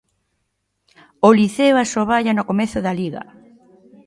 [1.27, 3.23] O Liceo asoballa no comezo da Liga.